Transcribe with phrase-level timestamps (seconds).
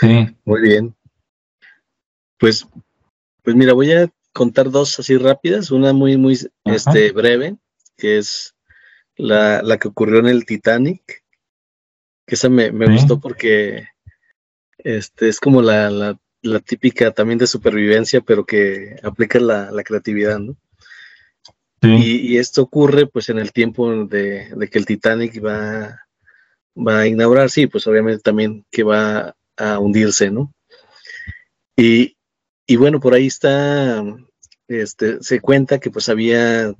[0.00, 0.36] Sí.
[0.44, 0.94] Muy bien.
[2.38, 2.66] Pues,
[3.42, 7.56] pues mira, voy a contar dos así rápidas, una muy, muy este, breve,
[7.96, 8.54] que es
[9.16, 11.24] la, la, que ocurrió en el Titanic,
[12.24, 13.88] que esa me, me gustó porque
[14.78, 19.82] este, es como la, la, la, típica también de supervivencia, pero que aplica la, la
[19.82, 20.56] creatividad, ¿no?
[21.80, 26.00] Y, y, esto ocurre pues en el tiempo de, de, que el Titanic va,
[26.76, 30.52] va a inaugurar, sí, pues obviamente también que va a hundirse, ¿no?
[31.76, 32.16] Y,
[32.66, 34.02] y bueno, por ahí está,
[34.68, 36.74] este, se cuenta que pues había,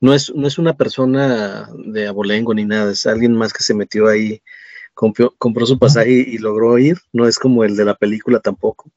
[0.00, 3.74] no es, no es una persona de abolengo ni nada, es alguien más que se
[3.74, 4.42] metió ahí,
[4.94, 8.40] compró, compró su pasaje y, y, logró ir, no es como el de la película
[8.40, 8.90] tampoco,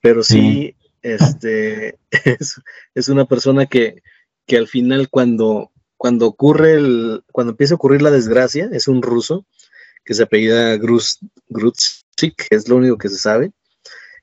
[0.00, 2.60] pero sí, este, es,
[2.94, 4.02] es una persona que,
[4.46, 9.02] que al final cuando, cuando ocurre el, cuando empieza a ocurrir la desgracia, es un
[9.02, 9.46] ruso
[10.04, 11.20] que se apellida Gruz,
[12.16, 13.52] Grutsik, es lo único que se sabe.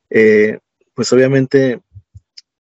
[0.10, 0.60] Eh,
[0.94, 1.82] pues obviamente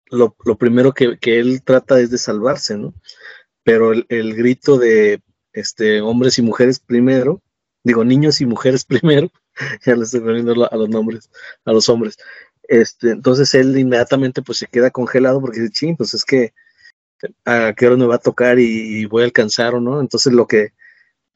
[0.09, 2.93] lo, primero que, que, él trata es de salvarse, ¿no?
[3.63, 5.21] Pero el, grito de
[5.53, 7.41] este, hombres y mujeres primero,
[7.83, 9.31] digo niños y mujeres primero,
[9.85, 11.29] ya le estoy poniendo a los nombres,
[11.65, 12.17] a los hombres.
[12.63, 16.53] Este, entonces él inmediatamente pues se queda congelado porque dice, ching, pues es que
[17.45, 20.01] a qué hora me va a tocar y, y, voy a alcanzar o no.
[20.01, 20.73] Entonces lo que,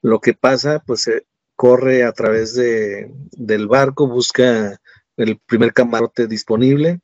[0.01, 1.25] lo que pasa, pues eh,
[1.61, 4.81] corre a través de, del barco, busca
[5.15, 7.01] el primer camarote disponible.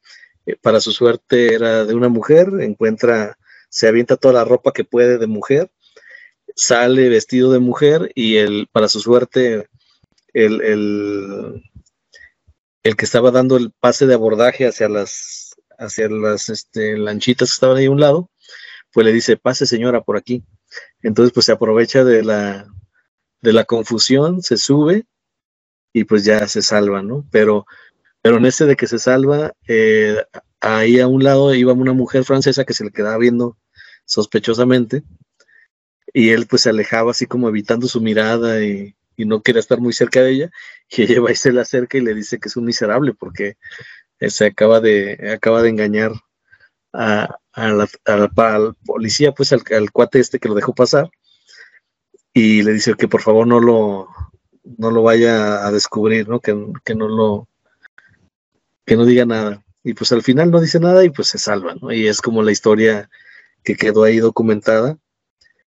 [0.47, 3.37] Eh, para su suerte era de una mujer, encuentra,
[3.69, 5.69] se avienta toda la ropa que puede de mujer,
[6.55, 9.69] sale vestido de mujer y el, para su suerte
[10.33, 11.63] el, el,
[12.81, 17.53] el que estaba dando el pase de abordaje hacia las, hacia las este, lanchitas que
[17.53, 18.31] estaban ahí a un lado,
[18.91, 20.43] pues le dice, pase señora por aquí.
[21.03, 22.67] Entonces pues se aprovecha de la,
[23.47, 25.05] de la confusión, se sube
[25.93, 27.25] y pues ya se salva, ¿no?
[27.31, 27.65] Pero,
[28.21, 30.21] pero en ese de que se salva, eh,
[30.59, 33.57] ahí a un lado iba una mujer francesa que se le quedaba viendo
[34.03, 35.03] sospechosamente
[36.13, 39.79] y él pues se alejaba así como evitando su mirada y, y no quería estar
[39.79, 40.51] muy cerca de ella
[40.89, 43.55] y ella va y se le acerca y le dice que es un miserable porque
[44.19, 46.11] se acaba de, acaba de engañar
[46.91, 51.09] a, la, al policía, pues al, al, cuate este que lo dejó pasar,
[52.37, 54.09] y le dice que por favor no lo,
[54.77, 56.39] no lo vaya a descubrir, ¿no?
[56.39, 56.55] Que,
[56.85, 57.47] que no lo,
[58.85, 59.65] que no diga nada.
[59.83, 61.91] Y pues al final no dice nada y pues se salva, ¿no?
[61.91, 63.09] Y es como la historia
[63.63, 64.99] que quedó ahí documentada,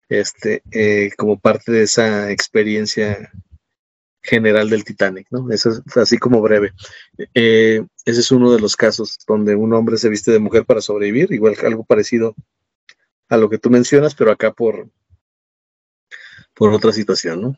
[0.09, 3.33] este, eh, como parte de esa experiencia
[4.23, 5.51] general del Titanic, ¿no?
[5.51, 6.75] Eso es así como breve.
[7.35, 10.81] Eh, ese es uno de los casos donde un hombre se viste de mujer para
[10.81, 12.37] sobrevivir, igual algo parecido
[13.29, 14.89] a lo que tú mencionas, pero acá por,
[16.55, 17.57] por otra situación, ¿no?